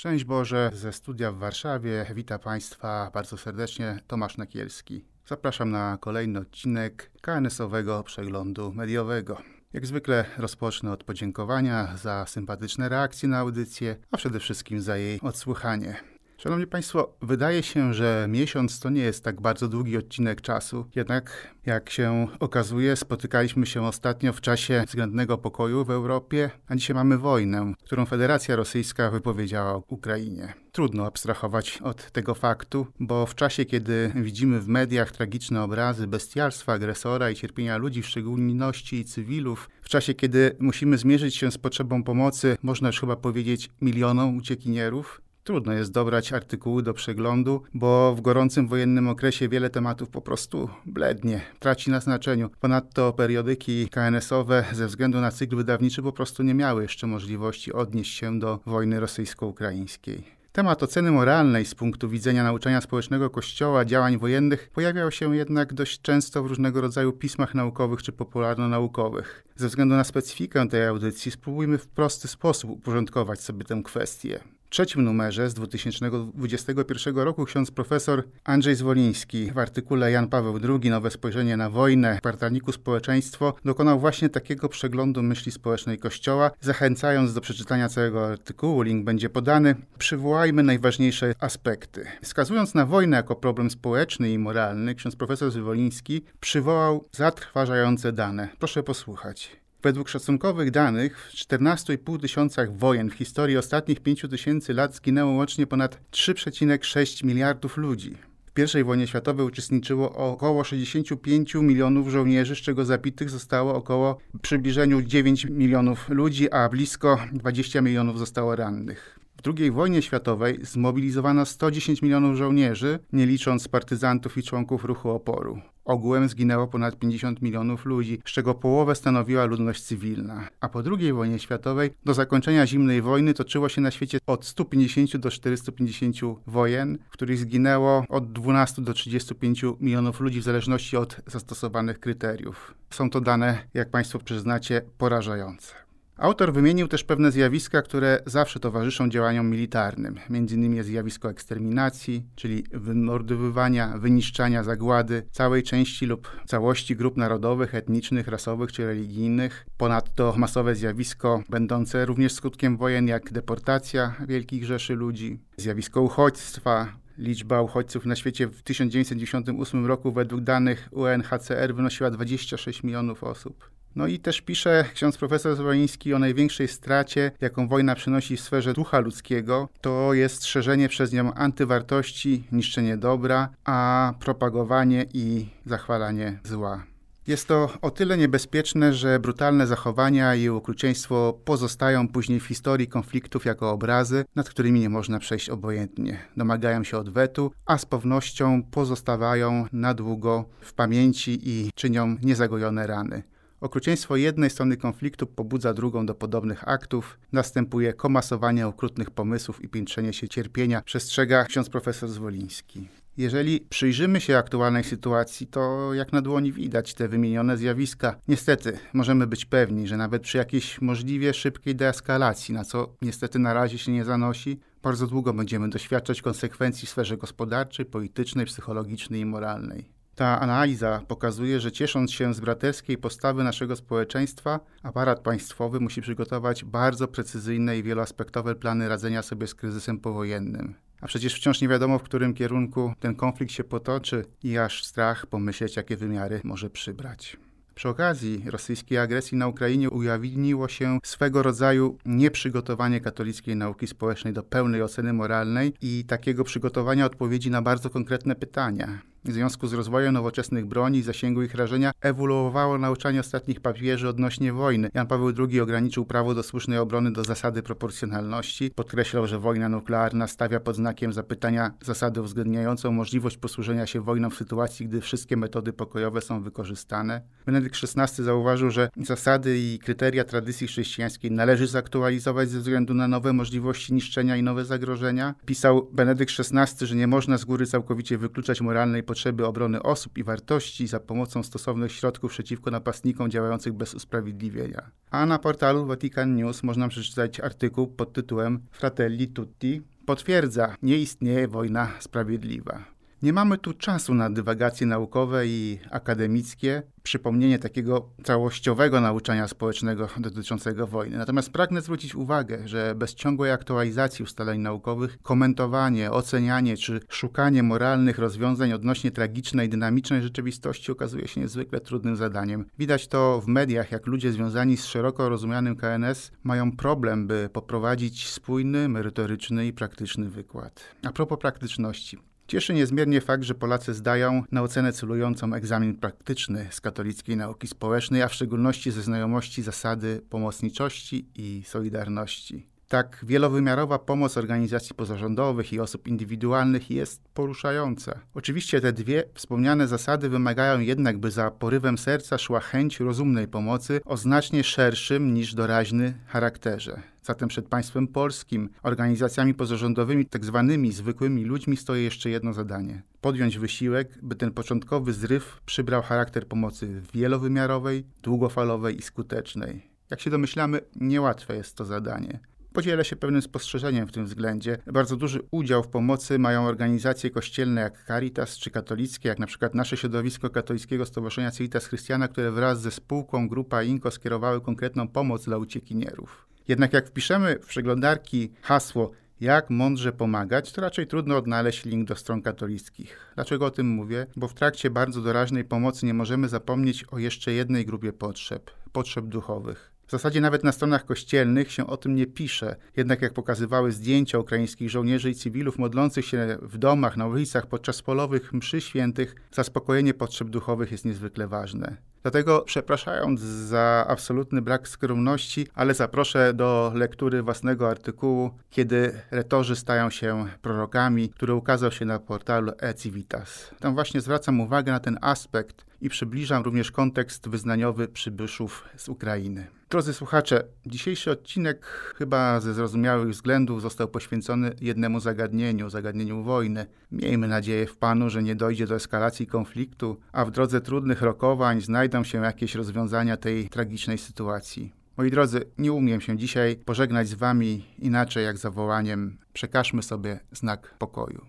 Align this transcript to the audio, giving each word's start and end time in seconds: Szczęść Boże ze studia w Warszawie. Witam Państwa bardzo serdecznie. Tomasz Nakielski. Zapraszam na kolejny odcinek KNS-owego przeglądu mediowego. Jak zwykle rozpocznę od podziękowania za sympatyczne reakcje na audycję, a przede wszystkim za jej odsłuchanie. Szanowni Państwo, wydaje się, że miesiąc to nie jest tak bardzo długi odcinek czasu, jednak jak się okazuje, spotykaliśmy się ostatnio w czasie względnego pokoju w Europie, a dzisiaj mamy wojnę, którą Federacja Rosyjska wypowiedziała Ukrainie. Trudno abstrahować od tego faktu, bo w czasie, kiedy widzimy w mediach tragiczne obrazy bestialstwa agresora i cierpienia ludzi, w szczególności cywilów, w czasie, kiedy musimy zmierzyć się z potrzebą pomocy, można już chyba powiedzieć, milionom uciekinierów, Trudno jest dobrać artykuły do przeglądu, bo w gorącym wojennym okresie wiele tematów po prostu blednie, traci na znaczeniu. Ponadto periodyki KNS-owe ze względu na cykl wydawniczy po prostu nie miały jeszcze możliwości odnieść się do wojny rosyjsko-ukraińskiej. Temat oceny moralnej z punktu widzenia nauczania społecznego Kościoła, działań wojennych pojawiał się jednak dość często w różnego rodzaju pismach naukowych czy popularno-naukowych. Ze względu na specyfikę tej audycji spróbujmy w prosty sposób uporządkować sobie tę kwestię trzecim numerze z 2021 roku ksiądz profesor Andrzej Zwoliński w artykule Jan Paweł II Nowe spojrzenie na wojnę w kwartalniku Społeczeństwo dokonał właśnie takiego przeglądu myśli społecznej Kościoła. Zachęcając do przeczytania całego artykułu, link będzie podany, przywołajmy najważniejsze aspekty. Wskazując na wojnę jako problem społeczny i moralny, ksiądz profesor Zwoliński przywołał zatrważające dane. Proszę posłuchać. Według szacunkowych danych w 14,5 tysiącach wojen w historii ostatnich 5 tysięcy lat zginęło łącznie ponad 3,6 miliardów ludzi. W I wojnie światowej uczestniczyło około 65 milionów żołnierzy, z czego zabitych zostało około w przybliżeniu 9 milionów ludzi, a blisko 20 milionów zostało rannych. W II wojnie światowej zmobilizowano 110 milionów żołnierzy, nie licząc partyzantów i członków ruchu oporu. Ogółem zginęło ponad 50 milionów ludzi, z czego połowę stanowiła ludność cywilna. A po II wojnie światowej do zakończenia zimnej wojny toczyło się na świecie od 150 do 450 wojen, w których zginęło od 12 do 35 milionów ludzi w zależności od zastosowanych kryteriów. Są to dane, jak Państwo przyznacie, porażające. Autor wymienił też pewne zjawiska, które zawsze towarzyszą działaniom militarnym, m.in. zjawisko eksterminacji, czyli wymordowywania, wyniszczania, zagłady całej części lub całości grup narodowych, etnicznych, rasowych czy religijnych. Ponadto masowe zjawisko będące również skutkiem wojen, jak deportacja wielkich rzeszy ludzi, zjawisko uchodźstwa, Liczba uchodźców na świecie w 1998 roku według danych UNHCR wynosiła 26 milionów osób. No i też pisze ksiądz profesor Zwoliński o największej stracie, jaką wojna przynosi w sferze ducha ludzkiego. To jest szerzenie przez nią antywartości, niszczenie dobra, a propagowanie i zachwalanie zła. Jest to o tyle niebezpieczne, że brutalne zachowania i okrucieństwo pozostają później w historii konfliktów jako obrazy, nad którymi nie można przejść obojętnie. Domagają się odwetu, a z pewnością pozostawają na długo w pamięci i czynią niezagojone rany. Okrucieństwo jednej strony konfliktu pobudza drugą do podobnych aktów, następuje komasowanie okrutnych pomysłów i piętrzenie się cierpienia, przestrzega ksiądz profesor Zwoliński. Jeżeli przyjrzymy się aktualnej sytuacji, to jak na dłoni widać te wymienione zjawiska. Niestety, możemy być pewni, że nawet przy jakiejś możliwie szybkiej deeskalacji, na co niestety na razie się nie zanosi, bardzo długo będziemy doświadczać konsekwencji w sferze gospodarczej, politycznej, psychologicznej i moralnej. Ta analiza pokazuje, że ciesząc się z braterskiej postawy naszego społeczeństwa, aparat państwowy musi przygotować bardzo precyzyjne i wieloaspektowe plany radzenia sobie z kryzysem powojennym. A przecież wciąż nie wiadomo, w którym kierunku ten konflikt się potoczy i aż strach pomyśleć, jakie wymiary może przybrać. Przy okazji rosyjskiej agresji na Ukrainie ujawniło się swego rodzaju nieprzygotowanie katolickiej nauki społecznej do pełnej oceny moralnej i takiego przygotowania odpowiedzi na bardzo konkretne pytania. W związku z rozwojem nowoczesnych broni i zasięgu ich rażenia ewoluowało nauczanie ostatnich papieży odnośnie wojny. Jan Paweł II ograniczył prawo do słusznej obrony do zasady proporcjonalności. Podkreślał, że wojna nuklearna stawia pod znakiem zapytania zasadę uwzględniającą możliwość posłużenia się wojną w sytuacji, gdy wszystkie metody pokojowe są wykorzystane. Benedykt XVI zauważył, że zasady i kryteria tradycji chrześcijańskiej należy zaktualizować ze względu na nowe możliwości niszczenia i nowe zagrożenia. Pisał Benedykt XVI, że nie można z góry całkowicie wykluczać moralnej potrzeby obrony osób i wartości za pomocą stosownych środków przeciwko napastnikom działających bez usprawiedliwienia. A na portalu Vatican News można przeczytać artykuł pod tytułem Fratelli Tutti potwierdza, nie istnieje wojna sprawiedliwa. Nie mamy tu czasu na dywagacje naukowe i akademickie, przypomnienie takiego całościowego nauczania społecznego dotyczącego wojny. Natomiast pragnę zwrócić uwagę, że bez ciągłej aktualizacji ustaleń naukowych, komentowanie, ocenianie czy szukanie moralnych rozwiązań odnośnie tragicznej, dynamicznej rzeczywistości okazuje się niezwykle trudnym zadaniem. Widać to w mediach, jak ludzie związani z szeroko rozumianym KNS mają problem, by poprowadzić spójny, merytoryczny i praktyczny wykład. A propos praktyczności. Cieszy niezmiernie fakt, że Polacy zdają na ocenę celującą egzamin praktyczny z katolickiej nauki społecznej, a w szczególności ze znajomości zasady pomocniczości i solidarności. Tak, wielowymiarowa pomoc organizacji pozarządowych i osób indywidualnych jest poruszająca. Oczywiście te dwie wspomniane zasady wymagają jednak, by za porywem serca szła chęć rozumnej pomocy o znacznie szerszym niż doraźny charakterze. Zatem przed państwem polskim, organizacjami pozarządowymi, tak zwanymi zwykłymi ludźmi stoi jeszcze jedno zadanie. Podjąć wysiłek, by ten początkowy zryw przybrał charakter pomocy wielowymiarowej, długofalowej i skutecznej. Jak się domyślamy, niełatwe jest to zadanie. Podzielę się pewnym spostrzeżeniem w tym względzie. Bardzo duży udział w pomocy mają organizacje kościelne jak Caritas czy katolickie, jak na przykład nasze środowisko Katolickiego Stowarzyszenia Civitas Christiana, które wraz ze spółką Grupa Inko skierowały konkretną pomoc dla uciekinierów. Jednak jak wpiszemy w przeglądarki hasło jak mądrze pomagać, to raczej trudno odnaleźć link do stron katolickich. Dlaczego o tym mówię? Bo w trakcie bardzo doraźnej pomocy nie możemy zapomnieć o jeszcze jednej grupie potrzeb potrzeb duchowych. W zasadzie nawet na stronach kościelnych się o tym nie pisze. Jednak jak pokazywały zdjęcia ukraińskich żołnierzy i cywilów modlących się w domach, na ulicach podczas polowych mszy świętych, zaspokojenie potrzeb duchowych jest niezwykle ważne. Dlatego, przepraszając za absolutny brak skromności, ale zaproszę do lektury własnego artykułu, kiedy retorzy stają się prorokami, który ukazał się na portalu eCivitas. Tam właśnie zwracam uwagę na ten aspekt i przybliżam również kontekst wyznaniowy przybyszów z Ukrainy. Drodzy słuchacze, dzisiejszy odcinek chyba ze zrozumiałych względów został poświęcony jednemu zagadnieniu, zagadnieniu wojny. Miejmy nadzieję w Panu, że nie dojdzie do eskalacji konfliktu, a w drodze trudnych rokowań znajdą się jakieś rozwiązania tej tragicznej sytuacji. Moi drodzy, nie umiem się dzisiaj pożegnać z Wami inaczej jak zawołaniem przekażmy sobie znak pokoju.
Szczęść 0.00 0.24
Boże 0.24 0.70
ze 0.74 0.92
studia 0.92 1.32
w 1.32 1.38
Warszawie. 1.38 2.06
Witam 2.14 2.38
Państwa 2.38 3.10
bardzo 3.14 3.36
serdecznie. 3.36 4.00
Tomasz 4.06 4.36
Nakielski. 4.36 5.04
Zapraszam 5.26 5.70
na 5.70 5.98
kolejny 6.00 6.38
odcinek 6.38 7.10
KNS-owego 7.20 8.02
przeglądu 8.02 8.72
mediowego. 8.72 9.42
Jak 9.72 9.86
zwykle 9.86 10.24
rozpocznę 10.38 10.92
od 10.92 11.04
podziękowania 11.04 11.96
za 11.96 12.26
sympatyczne 12.26 12.88
reakcje 12.88 13.28
na 13.28 13.38
audycję, 13.38 13.96
a 14.10 14.16
przede 14.16 14.40
wszystkim 14.40 14.80
za 14.80 14.96
jej 14.96 15.20
odsłuchanie. 15.20 15.96
Szanowni 16.42 16.66
Państwo, 16.66 17.16
wydaje 17.22 17.62
się, 17.62 17.94
że 17.94 18.26
miesiąc 18.28 18.80
to 18.80 18.90
nie 18.90 19.02
jest 19.02 19.24
tak 19.24 19.40
bardzo 19.40 19.68
długi 19.68 19.96
odcinek 19.96 20.40
czasu, 20.40 20.86
jednak 20.94 21.54
jak 21.66 21.90
się 21.90 22.26
okazuje, 22.38 22.96
spotykaliśmy 22.96 23.66
się 23.66 23.86
ostatnio 23.86 24.32
w 24.32 24.40
czasie 24.40 24.84
względnego 24.86 25.38
pokoju 25.38 25.84
w 25.84 25.90
Europie, 25.90 26.50
a 26.68 26.76
dzisiaj 26.76 26.94
mamy 26.94 27.18
wojnę, 27.18 27.74
którą 27.84 28.06
Federacja 28.06 28.56
Rosyjska 28.56 29.10
wypowiedziała 29.10 29.82
Ukrainie. 29.88 30.54
Trudno 30.72 31.06
abstrahować 31.06 31.78
od 31.82 32.10
tego 32.10 32.34
faktu, 32.34 32.86
bo 33.00 33.26
w 33.26 33.34
czasie, 33.34 33.64
kiedy 33.64 34.12
widzimy 34.14 34.60
w 34.60 34.68
mediach 34.68 35.12
tragiczne 35.12 35.62
obrazy 35.62 36.06
bestialstwa 36.06 36.72
agresora 36.72 37.30
i 37.30 37.34
cierpienia 37.34 37.76
ludzi, 37.76 38.02
w 38.02 38.08
szczególności 38.08 39.04
cywilów, 39.04 39.70
w 39.82 39.88
czasie, 39.88 40.14
kiedy 40.14 40.56
musimy 40.58 40.98
zmierzyć 40.98 41.36
się 41.36 41.50
z 41.50 41.58
potrzebą 41.58 42.02
pomocy, 42.02 42.56
można 42.62 42.88
już 42.88 43.00
chyba 43.00 43.16
powiedzieć, 43.16 43.70
milionom 43.80 44.36
uciekinierów, 44.36 45.20
Trudno 45.50 45.72
jest 45.72 45.92
dobrać 45.92 46.32
artykuły 46.32 46.82
do 46.82 46.94
przeglądu, 46.94 47.62
bo 47.74 48.14
w 48.14 48.20
gorącym 48.20 48.68
wojennym 48.68 49.08
okresie 49.08 49.48
wiele 49.48 49.70
tematów 49.70 50.10
po 50.10 50.20
prostu 50.20 50.68
blednie, 50.86 51.40
traci 51.58 51.90
na 51.90 52.00
znaczeniu. 52.00 52.50
Ponadto 52.60 53.12
periodyki 53.12 53.88
KNS-owe 53.88 54.64
ze 54.72 54.86
względu 54.86 55.20
na 55.20 55.30
cykl 55.30 55.56
wydawniczy 55.56 56.02
po 56.02 56.12
prostu 56.12 56.42
nie 56.42 56.54
miały 56.54 56.82
jeszcze 56.82 57.06
możliwości 57.06 57.72
odnieść 57.72 58.16
się 58.16 58.38
do 58.38 58.60
wojny 58.66 59.00
rosyjsko-ukraińskiej. 59.00 60.24
Temat 60.52 60.82
oceny 60.82 61.10
moralnej 61.10 61.64
z 61.64 61.74
punktu 61.74 62.08
widzenia 62.08 62.44
nauczania 62.44 62.80
społecznego 62.80 63.30
Kościoła, 63.30 63.84
działań 63.84 64.18
wojennych 64.18 64.70
pojawiał 64.74 65.10
się 65.10 65.36
jednak 65.36 65.74
dość 65.74 66.00
często 66.00 66.42
w 66.42 66.46
różnego 66.46 66.80
rodzaju 66.80 67.12
pismach 67.12 67.54
naukowych 67.54 68.02
czy 68.02 68.12
popularno-naukowych. 68.12 69.44
Ze 69.56 69.68
względu 69.68 69.94
na 69.94 70.04
specyfikę 70.04 70.68
tej 70.68 70.86
audycji 70.86 71.30
spróbujmy 71.30 71.78
w 71.78 71.88
prosty 71.88 72.28
sposób 72.28 72.70
uporządkować 72.70 73.40
sobie 73.40 73.64
tę 73.64 73.82
kwestię 73.84 74.40
trzecim 74.70 75.04
numerze 75.04 75.50
z 75.50 75.54
2021 75.54 77.16
roku 77.16 77.44
ksiądz 77.44 77.70
profesor 77.70 78.24
Andrzej 78.44 78.74
Zwoliński 78.74 79.52
w 79.52 79.58
artykule 79.58 80.10
Jan 80.12 80.28
Paweł 80.28 80.58
II 80.68 80.90
Nowe 80.90 81.10
spojrzenie 81.10 81.56
na 81.56 81.70
wojnę 81.70 82.16
w 82.16 82.20
kwartalniku 82.20 82.72
Społeczeństwo 82.72 83.54
dokonał 83.64 84.00
właśnie 84.00 84.28
takiego 84.28 84.68
przeglądu 84.68 85.22
myśli 85.22 85.52
społecznej 85.52 85.98
Kościoła. 85.98 86.50
Zachęcając 86.60 87.34
do 87.34 87.40
przeczytania 87.40 87.88
całego 87.88 88.26
artykułu, 88.26 88.82
link 88.82 89.04
będzie 89.04 89.30
podany, 89.30 89.74
przywołajmy 89.98 90.62
najważniejsze 90.62 91.34
aspekty. 91.40 92.06
Wskazując 92.22 92.74
na 92.74 92.86
wojnę 92.86 93.16
jako 93.16 93.36
problem 93.36 93.70
społeczny 93.70 94.30
i 94.30 94.38
moralny, 94.38 94.94
ksiądz 94.94 95.16
profesor 95.16 95.50
Zwoliński 95.50 96.24
przywołał 96.40 97.04
zatrważające 97.12 98.12
dane. 98.12 98.48
Proszę 98.58 98.82
posłuchać. 98.82 99.60
Według 99.82 100.08
szacunkowych 100.08 100.70
danych 100.70 101.30
w 101.30 101.34
14,5 101.34 102.20
tysiącach 102.20 102.76
wojen 102.76 103.10
w 103.10 103.14
historii 103.14 103.56
ostatnich 103.56 104.00
5 104.00 104.26
tysięcy 104.30 104.74
lat 104.74 104.94
zginęło 104.94 105.32
łącznie 105.32 105.66
ponad 105.66 106.00
3,6 106.12 107.24
miliardów 107.24 107.76
ludzi. 107.76 108.16
W 108.54 108.74
I 108.74 108.84
wojnie 108.84 109.06
światowej 109.06 109.46
uczestniczyło 109.46 110.12
około 110.32 110.64
65 110.64 111.54
milionów 111.54 112.08
żołnierzy, 112.08 112.56
z 112.56 112.58
czego 112.58 112.84
zabitych 112.84 113.30
zostało 113.30 113.74
około 113.74 114.18
w 114.34 114.38
przybliżeniu 114.38 115.02
9 115.02 115.44
milionów 115.44 116.08
ludzi, 116.08 116.50
a 116.50 116.68
blisko 116.68 117.18
20 117.32 117.80
milionów 117.80 118.18
zostało 118.18 118.56
rannych. 118.56 119.19
W 119.40 119.58
II 119.58 119.70
wojnie 119.70 120.02
światowej 120.02 120.58
zmobilizowano 120.62 121.46
110 121.46 122.02
milionów 122.02 122.36
żołnierzy, 122.36 122.98
nie 123.12 123.26
licząc 123.26 123.68
partyzantów 123.68 124.38
i 124.38 124.42
członków 124.42 124.84
ruchu 124.84 125.10
oporu. 125.10 125.60
Ogółem 125.84 126.28
zginęło 126.28 126.66
ponad 126.66 126.98
50 126.98 127.42
milionów 127.42 127.84
ludzi, 127.84 128.22
z 128.26 128.30
czego 128.30 128.54
połowę 128.54 128.94
stanowiła 128.94 129.44
ludność 129.44 129.82
cywilna. 129.82 130.48
A 130.60 130.68
po 130.68 130.82
II 130.98 131.12
wojnie 131.12 131.38
światowej 131.38 131.90
do 132.04 132.14
zakończenia 132.14 132.66
zimnej 132.66 133.02
wojny 133.02 133.34
toczyło 133.34 133.68
się 133.68 133.80
na 133.80 133.90
świecie 133.90 134.18
od 134.26 134.44
150 134.44 135.16
do 135.16 135.30
450 135.30 136.16
wojen, 136.46 136.98
w 137.08 137.12
których 137.12 137.38
zginęło 137.38 138.04
od 138.08 138.32
12 138.32 138.82
do 138.82 138.92
35 138.92 139.64
milionów 139.80 140.20
ludzi 140.20 140.40
w 140.40 140.44
zależności 140.44 140.96
od 140.96 141.16
zastosowanych 141.26 142.00
kryteriów. 142.00 142.74
Są 142.90 143.10
to 143.10 143.20
dane, 143.20 143.58
jak 143.74 143.90
Państwo 143.90 144.18
przyznacie, 144.18 144.82
porażające. 144.98 145.89
Autor 146.20 146.52
wymienił 146.52 146.88
też 146.88 147.04
pewne 147.04 147.32
zjawiska, 147.32 147.82
które 147.82 148.22
zawsze 148.26 148.60
towarzyszą 148.60 149.08
działaniom 149.08 149.50
militarnym, 149.50 150.18
m.in. 150.30 150.82
zjawisko 150.82 151.30
eksterminacji, 151.30 152.26
czyli 152.36 152.64
wymordowywania, 152.72 153.98
wyniszczania, 153.98 154.62
zagłady 154.62 155.22
całej 155.30 155.62
części 155.62 156.06
lub 156.06 156.30
całości 156.46 156.96
grup 156.96 157.16
narodowych, 157.16 157.74
etnicznych, 157.74 158.28
rasowych 158.28 158.72
czy 158.72 158.86
religijnych. 158.86 159.66
Ponadto 159.76 160.34
masowe 160.36 160.74
zjawisko 160.74 161.42
będące 161.48 162.06
również 162.06 162.32
skutkiem 162.32 162.76
wojen, 162.76 163.08
jak 163.08 163.32
deportacja 163.32 164.14
wielkich 164.28 164.64
rzeszy 164.64 164.94
ludzi, 164.94 165.40
zjawisko 165.56 166.02
uchodźstwa, 166.02 167.00
Liczba 167.18 167.62
uchodźców 167.62 168.06
na 168.06 168.16
świecie 168.16 168.46
w 168.46 168.62
1998 168.62 169.86
roku 169.86 170.12
według 170.12 170.40
danych 170.40 170.88
UNHCR 170.92 171.74
wynosiła 171.74 172.10
26 172.10 172.82
milionów 172.82 173.24
osób. 173.24 173.70
No 173.96 174.06
i 174.06 174.18
też 174.18 174.40
pisze 174.40 174.84
ksiądz 174.94 175.18
profesor 175.18 175.56
Zwoliński 175.56 176.14
o 176.14 176.18
największej 176.18 176.68
stracie, 176.68 177.30
jaką 177.40 177.68
wojna 177.68 177.94
przynosi 177.94 178.36
w 178.36 178.40
sferze 178.40 178.72
ducha 178.72 178.98
ludzkiego. 178.98 179.68
To 179.80 180.14
jest 180.14 180.44
szerzenie 180.44 180.88
przez 180.88 181.12
nią 181.12 181.34
antywartości, 181.34 182.44
niszczenie 182.52 182.96
dobra, 182.96 183.48
a 183.64 184.12
propagowanie 184.20 185.06
i 185.14 185.46
zachwalanie 185.66 186.38
zła. 186.44 186.84
Jest 187.26 187.48
to 187.48 187.70
o 187.82 187.90
tyle 187.90 188.18
niebezpieczne, 188.18 188.94
że 188.94 189.20
brutalne 189.20 189.66
zachowania 189.66 190.34
i 190.34 190.48
okrucieństwo 190.48 191.40
pozostają 191.44 192.08
później 192.08 192.40
w 192.40 192.46
historii 192.46 192.88
konfliktów 192.88 193.44
jako 193.44 193.70
obrazy, 193.70 194.24
nad 194.36 194.48
którymi 194.48 194.80
nie 194.80 194.88
można 194.88 195.18
przejść 195.18 195.50
obojętnie. 195.50 196.18
Domagają 196.36 196.84
się 196.84 196.98
odwetu, 196.98 197.52
a 197.66 197.78
z 197.78 197.86
pewnością 197.86 198.62
pozostawają 198.62 199.66
na 199.72 199.94
długo 199.94 200.44
w 200.60 200.74
pamięci 200.74 201.38
i 201.42 201.70
czynią 201.74 202.16
niezagojone 202.22 202.86
rany. 202.86 203.22
Okrucieństwo 203.60 204.16
jednej 204.16 204.50
strony 204.50 204.76
konfliktu 204.76 205.26
pobudza 205.26 205.74
drugą 205.74 206.06
do 206.06 206.14
podobnych 206.14 206.68
aktów, 206.68 207.18
następuje 207.32 207.92
komasowanie 207.92 208.66
okrutnych 208.66 209.10
pomysłów 209.10 209.64
i 209.64 209.68
piętrzenie 209.68 210.12
się 210.12 210.28
cierpienia, 210.28 210.82
przestrzega 210.82 211.44
ksiądz 211.44 211.68
profesor 211.68 212.08
Zwoliński. 212.08 212.88
Jeżeli 213.16 213.60
przyjrzymy 213.60 214.20
się 214.20 214.36
aktualnej 214.36 214.84
sytuacji, 214.84 215.46
to 215.46 215.94
jak 215.94 216.12
na 216.12 216.22
dłoni 216.22 216.52
widać 216.52 216.94
te 216.94 217.08
wymienione 217.08 217.56
zjawiska. 217.56 218.16
Niestety, 218.28 218.78
możemy 218.92 219.26
być 219.26 219.44
pewni, 219.44 219.86
że 219.86 219.96
nawet 219.96 220.22
przy 220.22 220.38
jakiejś 220.38 220.80
możliwie 220.80 221.34
szybkiej 221.34 221.76
deeskalacji, 221.76 222.54
na 222.54 222.64
co 222.64 222.94
niestety 223.02 223.38
na 223.38 223.54
razie 223.54 223.78
się 223.78 223.92
nie 223.92 224.04
zanosi, 224.04 224.60
bardzo 224.82 225.06
długo 225.06 225.32
będziemy 225.32 225.68
doświadczać 225.68 226.22
konsekwencji 226.22 226.86
w 226.86 226.90
sferze 226.90 227.16
gospodarczej, 227.16 227.86
politycznej, 227.86 228.46
psychologicznej 228.46 229.20
i 229.20 229.26
moralnej. 229.26 229.99
Ta 230.20 230.40
analiza 230.40 231.02
pokazuje, 231.08 231.60
że 231.60 231.72
ciesząc 231.72 232.12
się 232.12 232.34
z 232.34 232.40
braterskiej 232.40 232.98
postawy 232.98 233.44
naszego 233.44 233.76
społeczeństwa, 233.76 234.60
aparat 234.82 235.20
państwowy 235.20 235.80
musi 235.80 236.02
przygotować 236.02 236.64
bardzo 236.64 237.08
precyzyjne 237.08 237.78
i 237.78 237.82
wieloaspektowe 237.82 238.54
plany 238.54 238.88
radzenia 238.88 239.22
sobie 239.22 239.46
z 239.46 239.54
kryzysem 239.54 239.98
powojennym. 239.98 240.74
A 241.00 241.06
przecież 241.06 241.34
wciąż 241.34 241.60
nie 241.60 241.68
wiadomo, 241.68 241.98
w 241.98 242.02
którym 242.02 242.34
kierunku 242.34 242.92
ten 243.00 243.14
konflikt 243.14 243.52
się 243.52 243.64
potoczy 243.64 244.24
i 244.42 244.58
aż 244.58 244.84
strach 244.84 245.26
pomyśleć, 245.26 245.76
jakie 245.76 245.96
wymiary 245.96 246.40
może 246.44 246.70
przybrać. 246.70 247.36
Przy 247.74 247.88
okazji 247.88 248.42
rosyjskiej 248.46 248.98
agresji 248.98 249.38
na 249.38 249.48
Ukrainie 249.48 249.90
ujawniło 249.90 250.68
się 250.68 250.98
swego 251.04 251.42
rodzaju 251.42 251.98
nieprzygotowanie 252.04 253.00
katolickiej 253.00 253.56
nauki 253.56 253.86
społecznej 253.86 254.32
do 254.32 254.42
pełnej 254.42 254.82
oceny 254.82 255.12
moralnej 255.12 255.72
i 255.80 256.04
takiego 256.04 256.44
przygotowania 256.44 257.06
odpowiedzi 257.06 257.50
na 257.50 257.62
bardzo 257.62 257.90
konkretne 257.90 258.34
pytania. 258.34 258.98
W 259.24 259.32
związku 259.32 259.66
z 259.66 259.72
rozwojem 259.72 260.14
nowoczesnych 260.14 260.66
broni 260.66 260.98
i 260.98 261.02
zasięgu 261.02 261.42
ich 261.42 261.54
rażenia 261.54 261.92
ewoluowało 262.00 262.78
nauczanie 262.78 263.20
ostatnich 263.20 263.60
papieży 263.60 264.08
odnośnie 264.08 264.52
wojny. 264.52 264.90
Jan 264.94 265.06
Paweł 265.06 265.32
II 265.38 265.60
ograniczył 265.60 266.04
prawo 266.04 266.34
do 266.34 266.42
słusznej 266.42 266.78
obrony 266.78 267.12
do 267.12 267.24
zasady 267.24 267.62
proporcjonalności. 267.62 268.70
Podkreślał, 268.70 269.26
że 269.26 269.38
wojna 269.38 269.68
nuklearna 269.68 270.26
stawia 270.26 270.60
pod 270.60 270.76
znakiem 270.76 271.12
zapytania 271.12 271.70
zasadę 271.84 272.22
uwzględniającą 272.22 272.92
możliwość 272.92 273.36
posłużenia 273.36 273.86
się 273.86 274.00
wojną 274.00 274.30
w 274.30 274.34
sytuacji, 274.34 274.88
gdy 274.88 275.00
wszystkie 275.00 275.36
metody 275.36 275.72
pokojowe 275.72 276.20
są 276.20 276.42
wykorzystane. 276.42 277.22
Benedykt 277.46 277.76
XVI 277.98 278.24
zauważył, 278.24 278.70
że 278.70 278.88
zasady 278.96 279.58
i 279.58 279.78
kryteria 279.78 280.24
tradycji 280.24 280.66
chrześcijańskiej 280.66 281.30
należy 281.30 281.66
zaktualizować 281.66 282.50
ze 282.50 282.58
względu 282.58 282.94
na 282.94 283.08
nowe 283.08 283.32
możliwości 283.32 283.94
niszczenia 283.94 284.36
i 284.36 284.42
nowe 284.42 284.64
zagrożenia. 284.64 285.34
Pisał 285.46 285.88
Benedykt 285.92 286.32
XVI, 286.40 286.86
że 286.86 286.96
nie 286.96 287.06
można 287.06 287.38
z 287.38 287.44
góry 287.44 287.66
całkowicie 287.66 288.18
wykluczać 288.18 288.60
moralnej 288.60 289.02
potrzeby 289.10 289.46
obrony 289.46 289.82
osób 289.82 290.18
i 290.18 290.24
wartości 290.24 290.86
za 290.86 291.00
pomocą 291.00 291.42
stosownych 291.42 291.92
środków 291.92 292.30
przeciwko 292.30 292.70
napastnikom 292.70 293.30
działających 293.30 293.72
bez 293.72 293.94
usprawiedliwienia. 293.94 294.90
A 295.10 295.26
na 295.26 295.38
portalu 295.38 295.86
Vatican 295.86 296.36
News 296.36 296.62
można 296.62 296.88
przeczytać 296.88 297.40
artykuł 297.40 297.88
pod 297.88 298.12
tytułem 298.12 298.60
Fratelli 298.70 299.28
Tutti 299.28 299.82
potwierdza, 300.06 300.74
nie 300.82 300.98
istnieje 300.98 301.48
wojna 301.48 301.90
sprawiedliwa. 302.00 302.84
Nie 303.22 303.32
mamy 303.32 303.58
tu 303.58 303.74
czasu 303.74 304.14
na 304.14 304.30
dywagacje 304.30 304.86
naukowe 304.86 305.46
i 305.46 305.78
akademickie, 305.90 306.82
przypomnienie 307.02 307.58
takiego 307.58 308.08
całościowego 308.24 309.00
nauczania 309.00 309.48
społecznego 309.48 310.08
dotyczącego 310.18 310.86
wojny. 310.86 311.18
Natomiast 311.18 311.50
pragnę 311.50 311.80
zwrócić 311.80 312.14
uwagę, 312.14 312.68
że 312.68 312.94
bez 312.94 313.14
ciągłej 313.14 313.52
aktualizacji 313.52 314.22
ustaleń 314.22 314.60
naukowych, 314.60 315.18
komentowanie, 315.22 316.10
ocenianie 316.10 316.76
czy 316.76 317.00
szukanie 317.08 317.62
moralnych 317.62 318.18
rozwiązań 318.18 318.72
odnośnie 318.72 319.10
tragicznej, 319.10 319.68
dynamicznej 319.68 320.22
rzeczywistości 320.22 320.92
okazuje 320.92 321.28
się 321.28 321.40
niezwykle 321.40 321.80
trudnym 321.80 322.16
zadaniem. 322.16 322.64
Widać 322.78 323.08
to 323.08 323.40
w 323.40 323.46
mediach, 323.46 323.92
jak 323.92 324.06
ludzie 324.06 324.32
związani 324.32 324.76
z 324.76 324.84
szeroko 324.84 325.28
rozumianym 325.28 325.76
KNS 325.76 326.32
mają 326.42 326.72
problem, 326.72 327.26
by 327.26 327.48
poprowadzić 327.52 328.28
spójny, 328.28 328.88
merytoryczny 328.88 329.66
i 329.66 329.72
praktyczny 329.72 330.28
wykład. 330.28 330.84
A 331.02 331.12
propos 331.12 331.38
praktyczności. 331.38 332.29
Cieszy 332.50 332.74
niezmiernie 332.74 333.20
fakt, 333.20 333.42
że 333.42 333.54
Polacy 333.54 333.94
zdają 333.94 334.42
na 334.52 334.62
ocenę 334.62 334.92
celującą 334.92 335.54
egzamin 335.54 335.94
praktyczny 335.96 336.68
z 336.70 336.80
katolickiej 336.80 337.36
nauki 337.36 337.66
społecznej, 337.66 338.22
a 338.22 338.28
w 338.28 338.34
szczególności 338.34 338.90
ze 338.90 339.02
znajomości 339.02 339.62
zasady 339.62 340.22
pomocniczości 340.30 341.28
i 341.34 341.62
solidarności. 341.66 342.69
Tak, 342.90 343.18
wielowymiarowa 343.22 343.98
pomoc 343.98 344.36
organizacji 344.36 344.94
pozarządowych 344.94 345.72
i 345.72 345.80
osób 345.80 346.08
indywidualnych 346.08 346.90
jest 346.90 347.22
poruszająca. 347.34 348.20
Oczywiście 348.34 348.80
te 348.80 348.92
dwie 348.92 349.24
wspomniane 349.34 349.88
zasady 349.88 350.28
wymagają 350.28 350.80
jednak, 350.80 351.18
by 351.18 351.30
za 351.30 351.50
porywem 351.50 351.98
serca 351.98 352.38
szła 352.38 352.60
chęć 352.60 353.00
rozumnej 353.00 353.48
pomocy 353.48 354.00
o 354.04 354.16
znacznie 354.16 354.64
szerszym 354.64 355.34
niż 355.34 355.54
doraźny 355.54 356.14
charakterze. 356.26 357.02
Zatem 357.22 357.48
przed 357.48 357.68
państwem 357.68 358.08
polskim, 358.08 358.68
organizacjami 358.82 359.54
pozarządowymi, 359.54 360.26
tak 360.26 360.44
zwanymi 360.44 360.92
zwykłymi 360.92 361.44
ludźmi 361.44 361.76
stoi 361.76 362.02
jeszcze 362.02 362.30
jedno 362.30 362.52
zadanie. 362.52 363.02
Podjąć 363.20 363.58
wysiłek, 363.58 364.18
by 364.22 364.34
ten 364.34 364.50
początkowy 364.50 365.12
zryw 365.12 365.60
przybrał 365.66 366.02
charakter 366.02 366.46
pomocy 366.46 367.02
wielowymiarowej, 367.14 368.06
długofalowej 368.22 368.98
i 368.98 369.02
skutecznej. 369.02 369.90
Jak 370.10 370.20
się 370.20 370.30
domyślamy, 370.30 370.80
niełatwe 370.96 371.56
jest 371.56 371.76
to 371.76 371.84
zadanie. 371.84 372.40
Podzielę 372.72 373.04
się 373.04 373.16
pewnym 373.16 373.42
spostrzeżeniem 373.42 374.06
w 374.06 374.12
tym 374.12 374.24
względzie. 374.24 374.78
Bardzo 374.86 375.16
duży 375.16 375.40
udział 375.50 375.82
w 375.82 375.88
pomocy 375.88 376.38
mają 376.38 376.66
organizacje 376.66 377.30
kościelne 377.30 377.80
jak 377.80 378.04
Caritas 378.06 378.58
czy 378.58 378.70
katolickie, 378.70 379.28
jak 379.28 379.38
na 379.38 379.46
przykład 379.46 379.74
nasze 379.74 379.96
środowisko 379.96 380.50
Katolickiego 380.50 381.06
Stowarzyszenia 381.06 381.50
Civitas 381.50 381.88
Christiana, 381.88 382.28
które 382.28 382.50
wraz 382.50 382.80
ze 382.80 382.90
spółką 382.90 383.48
Grupa 383.48 383.82
Inko 383.82 384.10
skierowały 384.10 384.60
konkretną 384.60 385.08
pomoc 385.08 385.44
dla 385.44 385.56
uciekinierów. 385.58 386.46
Jednak 386.68 386.92
jak 386.92 387.08
wpiszemy 387.08 387.58
w 387.62 387.66
przeglądarki 387.66 388.50
hasło 388.62 389.10
jak 389.40 389.70
mądrze 389.70 390.12
pomagać, 390.12 390.72
to 390.72 390.80
raczej 390.80 391.06
trudno 391.06 391.36
odnaleźć 391.36 391.84
link 391.84 392.08
do 392.08 392.16
stron 392.16 392.42
katolickich. 392.42 393.32
Dlaczego 393.34 393.66
o 393.66 393.70
tym 393.70 393.88
mówię? 393.88 394.26
Bo 394.36 394.48
w 394.48 394.54
trakcie 394.54 394.90
bardzo 394.90 395.20
doraźnej 395.20 395.64
pomocy 395.64 396.06
nie 396.06 396.14
możemy 396.14 396.48
zapomnieć 396.48 397.04
o 397.04 397.18
jeszcze 397.18 397.52
jednej 397.52 397.86
grupie 397.86 398.12
potrzeb 398.12 398.70
potrzeb 398.92 399.26
duchowych. 399.26 399.90
W 400.10 400.12
zasadzie 400.12 400.40
nawet 400.40 400.64
na 400.64 400.72
stronach 400.72 401.04
kościelnych 401.04 401.72
się 401.72 401.86
o 401.86 401.96
tym 401.96 402.14
nie 402.14 402.26
pisze. 402.26 402.76
Jednak 402.96 403.22
jak 403.22 403.32
pokazywały 403.32 403.92
zdjęcia 403.92 404.38
ukraińskich 404.38 404.90
żołnierzy 404.90 405.30
i 405.30 405.34
cywilów 405.34 405.78
modlących 405.78 406.26
się 406.26 406.58
w 406.62 406.78
domach, 406.78 407.16
na 407.16 407.26
ulicach 407.26 407.66
podczas 407.66 408.02
polowych 408.02 408.52
mszy 408.52 408.80
świętych, 408.80 409.34
zaspokojenie 409.52 410.14
potrzeb 410.14 410.48
duchowych 410.48 410.92
jest 410.92 411.04
niezwykle 411.04 411.48
ważne. 411.48 411.96
Dlatego, 412.22 412.60
przepraszając 412.60 413.40
za 413.40 414.04
absolutny 414.08 414.62
brak 414.62 414.88
skromności, 414.88 415.66
ale 415.74 415.94
zaproszę 415.94 416.54
do 416.54 416.92
lektury 416.94 417.42
własnego 417.42 417.90
artykułu, 417.90 418.50
kiedy 418.70 419.12
retorzy 419.30 419.76
stają 419.76 420.10
się 420.10 420.46
prorokami, 420.62 421.28
który 421.28 421.54
ukazał 421.54 421.92
się 421.92 422.04
na 422.04 422.18
portalu 422.18 422.72
eCivitas. 422.78 423.70
Tam 423.80 423.94
właśnie 423.94 424.20
zwracam 424.20 424.60
uwagę 424.60 424.92
na 424.92 425.00
ten 425.00 425.18
aspekt 425.20 425.84
i 426.00 426.08
przybliżam 426.08 426.62
również 426.62 426.92
kontekst 426.92 427.48
wyznaniowy 427.48 428.08
przybyszów 428.08 428.88
z 428.96 429.08
Ukrainy. 429.08 429.79
Drodzy 429.90 430.14
słuchacze, 430.14 430.64
dzisiejszy 430.86 431.30
odcinek 431.30 431.86
chyba 432.16 432.60
ze 432.60 432.74
zrozumiałych 432.74 433.30
względów 433.30 433.82
został 433.82 434.08
poświęcony 434.08 434.74
jednemu 434.80 435.20
zagadnieniu, 435.20 435.90
zagadnieniu 435.90 436.42
wojny. 436.42 436.86
Miejmy 437.12 437.48
nadzieję 437.48 437.86
w 437.86 437.96
Panu, 437.96 438.30
że 438.30 438.42
nie 438.42 438.56
dojdzie 438.56 438.86
do 438.86 438.94
eskalacji 438.94 439.46
konfliktu, 439.46 440.20
a 440.32 440.44
w 440.44 440.50
drodze 440.50 440.80
trudnych 440.80 441.22
rokowań 441.22 441.80
znajdą 441.80 442.24
się 442.24 442.42
jakieś 442.42 442.74
rozwiązania 442.74 443.36
tej 443.36 443.68
tragicznej 443.68 444.18
sytuacji. 444.18 444.92
Moi 445.16 445.30
drodzy, 445.30 445.64
nie 445.78 445.92
umiem 445.92 446.20
się 446.20 446.36
dzisiaj 446.36 446.76
pożegnać 446.76 447.28
z 447.28 447.34
Wami 447.34 447.84
inaczej 447.98 448.44
jak 448.44 448.58
zawołaniem 448.58 449.38
przekażmy 449.52 450.02
sobie 450.02 450.40
znak 450.52 450.94
pokoju. 450.98 451.46